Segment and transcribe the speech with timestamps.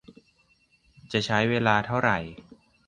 [1.11, 2.11] จะใช้เวลาเท่าไร